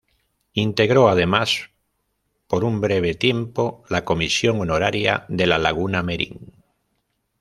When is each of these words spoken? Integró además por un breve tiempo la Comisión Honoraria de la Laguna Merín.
Integró 0.53 1.09
además 1.09 1.69
por 2.47 2.63
un 2.63 2.81
breve 2.81 3.13
tiempo 3.13 3.83
la 3.87 4.03
Comisión 4.03 4.59
Honoraria 4.59 5.25
de 5.29 5.45
la 5.45 5.59
Laguna 5.59 6.01
Merín. 6.01 6.39